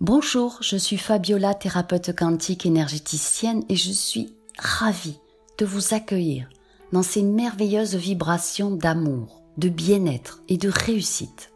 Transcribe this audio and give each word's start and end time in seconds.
Bonjour, 0.00 0.56
je 0.62 0.78
suis 0.78 0.96
Fabiola, 0.96 1.52
thérapeute 1.52 2.16
quantique 2.16 2.64
énergéticienne 2.64 3.64
et 3.68 3.76
je 3.76 3.92
suis 3.92 4.34
ravie 4.58 5.20
de 5.58 5.66
vous 5.66 5.92
accueillir 5.92 6.48
dans 6.90 7.02
ces 7.02 7.22
merveilleuses 7.22 7.96
vibrations 7.96 8.70
d'amour, 8.70 9.42
de 9.58 9.68
bien-être 9.68 10.42
et 10.48 10.56
de 10.56 10.70
réussite. 10.70 11.52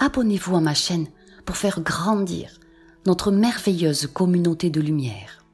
Abonnez-vous 0.00 0.54
à 0.54 0.60
ma 0.60 0.74
chaîne 0.74 1.06
pour 1.46 1.56
faire 1.56 1.80
grandir 1.80 2.60
notre 3.06 3.30
merveilleuse 3.30 4.06
communauté 4.06 4.68
de 4.68 4.82
lumière. 4.82 5.46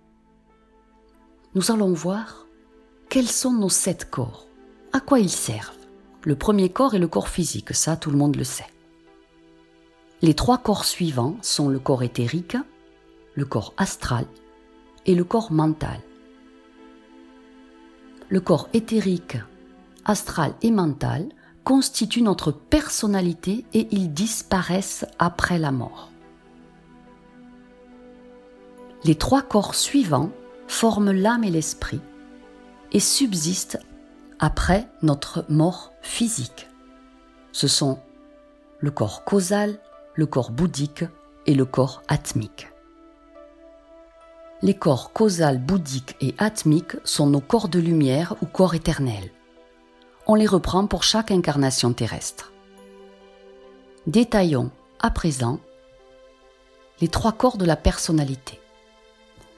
Nous 1.55 1.71
allons 1.71 1.93
voir 1.93 2.49
quels 3.09 3.29
sont 3.29 3.53
nos 3.53 3.69
sept 3.69 4.11
corps, 4.11 4.49
à 4.93 4.99
quoi 4.99 5.21
ils 5.21 5.31
servent. 5.31 5.71
Le 6.25 6.35
premier 6.35 6.69
corps 6.69 6.97
est 6.97 6.99
le 6.99 7.07
corps 7.07 7.29
physique, 7.29 7.73
ça 7.75 7.97
tout 7.97 8.11
le 8.11 8.19
monde 8.19 8.35
le 8.35 8.43
sait. 8.43 8.67
Les 10.23 10.35
trois 10.35 10.59
corps 10.59 10.85
suivants 10.85 11.37
sont 11.41 11.71
le 11.71 11.79
corps 11.79 12.03
éthérique, 12.03 12.57
le 13.35 13.47
corps 13.47 13.73
astral 13.79 14.27
et 15.07 15.15
le 15.15 15.25
corps 15.25 15.51
mental. 15.51 15.99
Le 18.29 18.41
corps 18.41 18.69
éthérique, 18.75 19.39
astral 20.05 20.53
et 20.61 20.71
mental 20.71 21.31
constituent 21.65 22.23
notre 22.23 22.53
personnalité 22.53 23.65
et 23.73 23.89
ils 23.93 24.13
disparaissent 24.13 25.07
après 25.19 25.59
la 25.59 25.73
mort. 25.73 26.11
Les 29.05 29.15
trois 29.15 29.43
corps 29.43 29.75
suivants 29.75 30.31
forment 30.69 31.13
l'âme 31.13 31.45
et 31.45 31.51
l'esprit 31.51 32.01
et 32.93 33.01
subsistent 33.01 33.79
après 34.39 34.87
notre 35.01 35.47
mort 35.49 35.93
physique. 36.03 36.69
Ce 37.53 37.69
sont 37.69 37.99
le 38.81 38.91
corps 38.91 39.25
causal, 39.25 39.79
le 40.21 40.27
corps 40.27 40.51
bouddhique 40.51 41.05
et 41.47 41.55
le 41.55 41.65
corps 41.65 42.03
atmique. 42.07 42.69
Les 44.61 44.75
corps 44.75 45.15
causal, 45.15 45.57
bouddhique 45.57 46.15
et 46.21 46.35
atmique 46.37 46.95
sont 47.05 47.27
nos 47.27 47.41
corps 47.41 47.71
de 47.71 47.79
lumière 47.79 48.37
ou 48.43 48.47
corps 48.47 48.75
éternels. 48.75 49.31
On 50.27 50.35
les 50.35 50.47
reprend 50.47 50.87
pour 50.87 51.05
chaque 51.05 51.31
incarnation 51.31 51.95
terrestre. 51.95 52.53
Détaillons 54.07 54.71
à 54.99 55.11
présent 55.11 55.59
les 57.01 57.09
trois 57.09 57.33
corps 57.33 57.57
de 57.57 57.65
la 57.65 57.77
personnalité. 57.77 58.61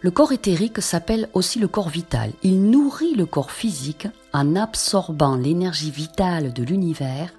Le 0.01 0.13
corps 0.13 0.31
éthérique 0.31 0.81
s'appelle 0.81 1.29
aussi 1.35 1.59
le 1.59 1.67
corps 1.67 1.89
vital. 1.89 2.31
Il 2.45 2.71
nourrit 2.71 3.17
le 3.17 3.27
corps 3.27 3.51
physique 3.51 4.07
en 4.33 4.55
absorbant 4.55 5.35
l'énergie 5.35 5.91
vitale 5.91 6.53
de 6.53 6.63
l'univers 6.63 7.33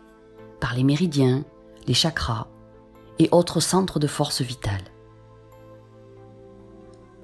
par 0.59 0.75
les 0.75 0.83
méridiens, 0.83 1.45
les 1.87 1.93
chakras, 1.93 2.47
et 3.19 3.29
autres 3.31 3.59
centres 3.59 3.99
de 3.99 4.07
force 4.07 4.41
vitale. 4.41 4.81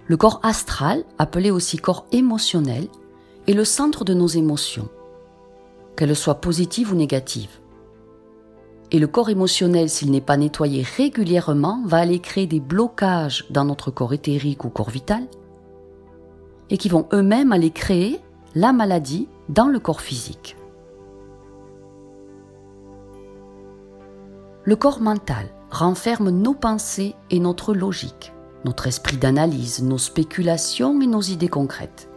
Le 0.07 0.17
corps 0.17 0.39
astral, 0.43 1.03
appelé 1.17 1.51
aussi 1.51 1.77
corps 1.77 2.05
émotionnel, 2.11 2.87
est 3.47 3.53
le 3.53 3.65
centre 3.65 4.03
de 4.03 4.13
nos 4.13 4.27
émotions, 4.27 4.89
qu'elles 5.95 6.15
soient 6.15 6.41
positives 6.41 6.91
ou 6.91 6.95
négatives. 6.95 7.59
Et 8.91 8.97
le 8.97 9.07
corps 9.07 9.29
émotionnel, 9.29 9.89
s'il 9.89 10.09
n'est 10.09 10.19
pas 10.19 10.37
nettoyé 10.37 10.81
régulièrement, 10.81 11.83
va 11.85 11.97
aller 11.97 12.19
créer 12.19 12.47
des 12.47 12.59
blocages 12.59 13.45
dans 13.51 13.65
notre 13.65 13.91
corps 13.91 14.13
éthérique 14.13 14.65
ou 14.65 14.69
corps 14.69 14.89
vital, 14.89 15.27
et 16.71 16.77
qui 16.77 16.89
vont 16.89 17.07
eux-mêmes 17.13 17.51
aller 17.51 17.71
créer 17.71 18.19
la 18.55 18.73
maladie 18.73 19.27
dans 19.47 19.67
le 19.67 19.79
corps 19.79 20.01
physique. 20.01 20.55
Le 24.65 24.75
corps 24.75 24.99
mental, 24.99 25.47
renferme 25.71 26.29
nos 26.31 26.53
pensées 26.53 27.15
et 27.29 27.39
notre 27.39 27.73
logique, 27.73 28.33
notre 28.65 28.87
esprit 28.87 29.15
d'analyse, 29.15 29.81
nos 29.81 29.97
spéculations 29.97 30.99
et 30.99 31.07
nos 31.07 31.21
idées 31.21 31.47
concrètes. 31.47 32.09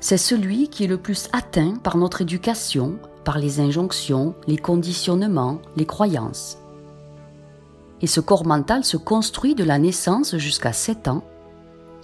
C'est 0.00 0.18
celui 0.18 0.68
qui 0.68 0.84
est 0.84 0.88
le 0.88 0.98
plus 0.98 1.28
atteint 1.32 1.74
par 1.82 1.96
notre 1.96 2.22
éducation, 2.22 2.96
par 3.24 3.38
les 3.38 3.58
injonctions, 3.58 4.34
les 4.46 4.56
conditionnements, 4.56 5.60
les 5.76 5.86
croyances. 5.86 6.58
Et 8.00 8.06
ce 8.06 8.20
corps 8.20 8.46
mental 8.46 8.84
se 8.84 8.96
construit 8.96 9.56
de 9.56 9.64
la 9.64 9.78
naissance 9.78 10.36
jusqu'à 10.36 10.72
7 10.72 11.08
ans. 11.08 11.24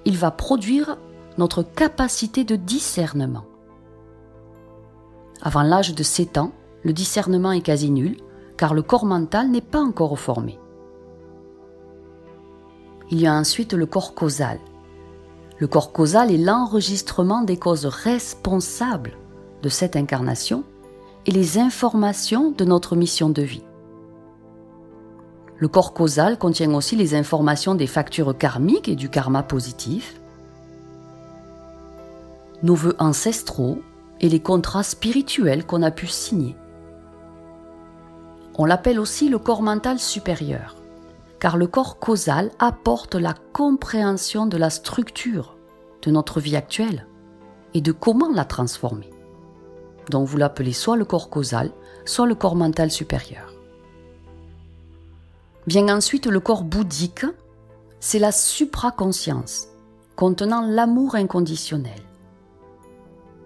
Il 0.05 0.17
va 0.17 0.33
produire 0.33 0.97
notre 1.39 1.63
capacité 1.63 2.43
de 2.43 2.57
discernement. 2.57 3.45
Avant 5.43 5.63
l'âge 5.63 5.95
de 5.95 6.03
7 6.03 6.39
ans, 6.39 6.53
le 6.83 6.93
discernement 6.93 7.53
est 7.53 7.61
quasi 7.61 7.91
nul 7.91 8.17
car 8.59 8.75
le 8.75 8.83
corps 8.83 9.07
mental 9.07 9.49
n'est 9.51 9.63
pas 9.63 9.81
encore 9.81 10.19
formé. 10.19 10.59
Il 13.11 13.21
y 13.21 13.27
a 13.27 13.33
ensuite 13.33 13.73
le 13.73 13.87
corps 13.87 14.15
causal. 14.15 14.59
Le 15.59 15.67
corps 15.67 15.93
causal 15.93 16.31
est 16.31 16.39
l'enregistrement 16.39 17.43
des 17.43 17.57
causes 17.57 17.87
responsables 17.87 19.17
de 19.63 19.69
cette 19.69 19.97
incarnation 19.97 20.65
et 21.25 21.31
les 21.31 21.59
informations 21.59 22.51
de 22.51 22.65
notre 22.65 22.97
mission 22.97 23.31
de 23.31 23.43
vie. 23.43 23.65
Le 25.57 25.69
corps 25.69 25.95
causal 25.95 26.39
contient 26.39 26.73
aussi 26.75 26.97
les 26.97 27.15
informations 27.15 27.75
des 27.75 27.87
factures 27.87 28.37
karmiques 28.37 28.89
et 28.89 28.95
du 28.95 29.09
karma 29.09 29.43
positif, 29.43 30.21
nos 32.63 32.75
vœux 32.75 32.97
ancestraux 32.99 33.79
et 34.21 34.29
les 34.29 34.41
contrats 34.41 34.83
spirituels 34.83 35.65
qu'on 35.65 35.83
a 35.83 35.91
pu 35.91 36.07
signer. 36.07 36.57
On 38.59 38.65
l'appelle 38.65 38.99
aussi 38.99 39.29
le 39.29 39.39
corps 39.39 39.63
mental 39.63 40.01
supérieur, 40.01 40.75
car 41.39 41.57
le 41.57 41.69
corps 41.69 42.01
causal 42.01 42.51
apporte 42.59 43.15
la 43.15 43.35
compréhension 43.53 44.47
de 44.47 44.57
la 44.57 44.69
structure 44.69 45.57
de 46.03 46.11
notre 46.11 46.41
vie 46.41 46.57
actuelle 46.57 47.07
et 47.73 47.81
de 47.81 47.93
comment 47.93 48.33
la 48.33 48.45
transformer. 48.45 49.11
Donc 50.11 50.27
vous 50.27 50.37
l'appelez 50.37 50.73
soit 50.73 50.97
le 50.97 51.05
corps 51.05 51.31
causal, 51.31 51.71
soit 52.05 52.27
le 52.27 52.35
corps 52.35 52.57
mental 52.57 52.91
supérieur. 52.91 53.55
Vient 55.69 55.89
ensuite 55.95 56.27
le 56.27 56.41
corps 56.41 56.65
bouddhique, 56.65 57.27
c'est 58.01 58.19
la 58.19 58.33
supraconscience, 58.33 59.69
contenant 60.17 60.63
l'amour 60.63 61.15
inconditionnel. 61.15 62.01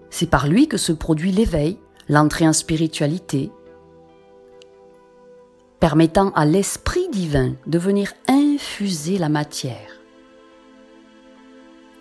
C'est 0.09 0.31
par 0.31 0.47
lui 0.47 0.69
que 0.69 0.77
se 0.77 0.93
produit 0.93 1.33
l'éveil, 1.33 1.79
l'entrée 2.09 2.47
en 2.47 2.53
spiritualité, 2.53 3.51
permettant 5.83 6.31
à 6.37 6.45
l'Esprit 6.45 7.09
divin 7.11 7.55
de 7.67 7.77
venir 7.77 8.13
infuser 8.29 9.19
la 9.19 9.29
matière. 9.29 9.99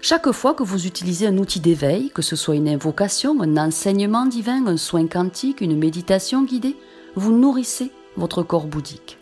Chaque 0.04 0.32
fois 0.32 0.54
que 0.54 0.62
vous 0.62 0.86
utilisez 0.86 1.26
un 1.26 1.40
outil 1.40 1.60
d'éveil, 1.60 2.12
que 2.12 2.22
ce 2.22 2.36
soit 2.36 2.54
une 2.54 2.70
invocation, 2.70 3.42
un 3.42 3.58
enseignement 3.58 4.28
divin, 4.28 4.68
un 4.68 4.78
soin 4.78 5.08
quantique, 5.08 5.62
une 5.62 5.80
méditation 5.80 6.44
guidée, 6.44 6.76
vous 7.16 7.32
nourrissez 7.36 7.92
votre 8.18 8.44
corps 8.44 8.68
bouddhique. 8.68 9.18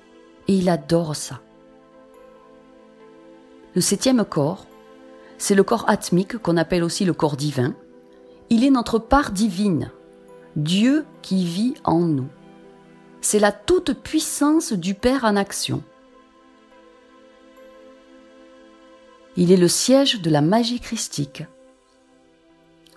Et 0.49 0.55
il 0.55 0.67
adore 0.67 1.15
ça. 1.15 1.39
Le 3.75 3.79
septième 3.79 4.25
corps, 4.25 4.65
c'est 5.37 5.55
le 5.55 5.63
corps 5.63 5.85
atmique 5.87 6.37
qu'on 6.37 6.57
appelle 6.57 6.83
aussi 6.83 7.05
le 7.05 7.13
corps 7.13 7.37
divin. 7.37 7.75
Il 8.49 8.65
est 8.65 8.71
notre 8.71 8.99
part 8.99 9.31
divine, 9.31 9.89
Dieu 10.57 11.05
qui 11.21 11.45
vit 11.45 11.75
en 11.85 12.01
nous 12.01 12.27
c'est 13.21 13.39
la 13.39 13.51
toute 13.51 13.93
puissance 13.93 14.73
du 14.73 14.93
Père 14.93 15.23
en 15.25 15.35
action. 15.35 15.83
Il 19.37 19.51
est 19.51 19.57
le 19.57 19.67
siège 19.67 20.21
de 20.21 20.29
la 20.29 20.41
magie 20.41 20.79
christique. 20.79 21.43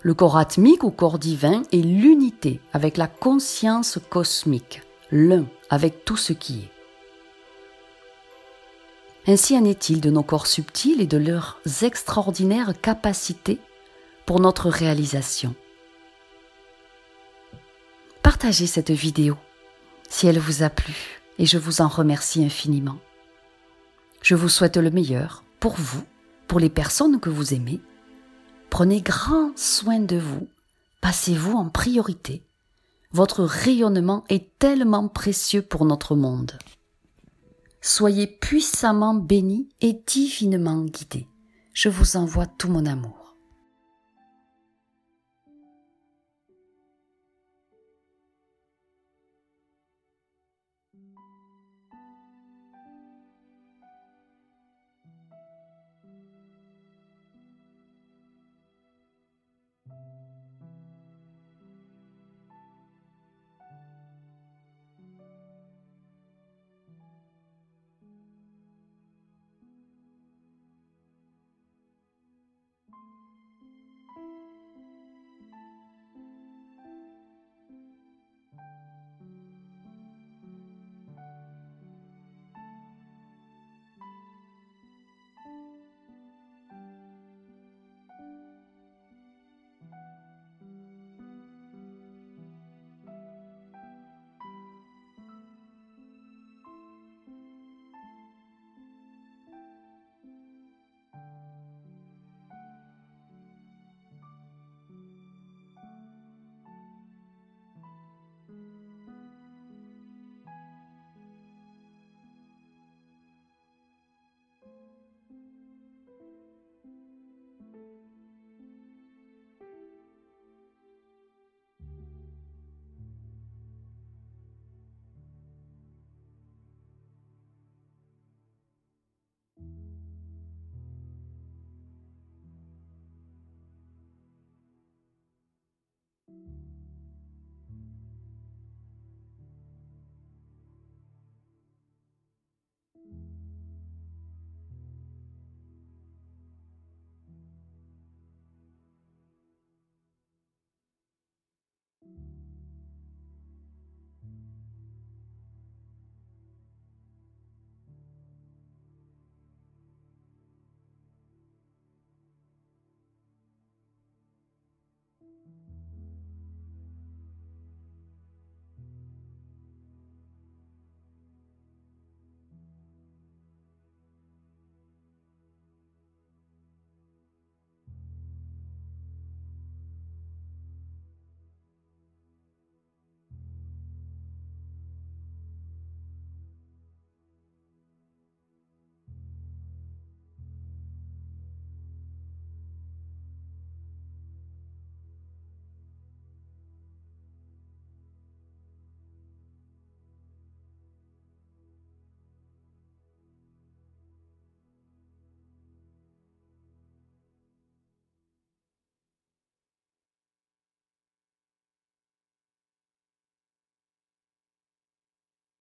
Le 0.02 0.14
corps 0.14 0.36
atmique 0.36 0.82
ou 0.82 0.90
corps 0.90 1.18
divin 1.18 1.62
est 1.72 1.76
l'unité 1.76 2.60
avec 2.72 2.96
la 2.96 3.06
conscience 3.06 3.98
cosmique, 4.10 4.82
l'un 5.12 5.46
avec 5.70 6.04
tout 6.04 6.16
ce 6.16 6.32
qui 6.32 6.60
est. 6.64 6.72
Ainsi 9.30 9.56
en 9.56 9.64
est-il 9.64 10.00
de 10.00 10.10
nos 10.10 10.24
corps 10.24 10.48
subtils 10.48 11.00
et 11.00 11.06
de 11.06 11.16
leurs 11.16 11.60
extraordinaires 11.82 12.72
capacités 12.80 13.60
pour 14.26 14.40
notre 14.40 14.68
réalisation. 14.68 15.54
Partagez 18.22 18.66
cette 18.66 18.90
vidéo 18.90 19.36
si 20.12 20.26
elle 20.26 20.38
vous 20.38 20.62
a 20.62 20.68
plu, 20.68 20.94
et 21.38 21.46
je 21.46 21.56
vous 21.56 21.80
en 21.80 21.88
remercie 21.88 22.44
infiniment. 22.44 22.98
Je 24.20 24.34
vous 24.34 24.50
souhaite 24.50 24.76
le 24.76 24.90
meilleur 24.90 25.42
pour 25.58 25.72
vous, 25.72 26.04
pour 26.48 26.60
les 26.60 26.68
personnes 26.68 27.18
que 27.18 27.30
vous 27.30 27.54
aimez. 27.54 27.80
Prenez 28.68 29.00
grand 29.00 29.56
soin 29.56 30.00
de 30.00 30.18
vous, 30.18 30.48
passez-vous 31.00 31.54
en 31.54 31.70
priorité. 31.70 32.42
Votre 33.12 33.42
rayonnement 33.42 34.24
est 34.28 34.58
tellement 34.58 35.08
précieux 35.08 35.62
pour 35.62 35.86
notre 35.86 36.14
monde. 36.14 36.58
Soyez 37.80 38.26
puissamment 38.26 39.14
bénis 39.14 39.70
et 39.80 39.94
divinement 40.06 40.82
guidés. 40.82 41.26
Je 41.72 41.88
vous 41.88 42.16
envoie 42.18 42.46
tout 42.46 42.68
mon 42.68 42.84
amour. 42.84 43.21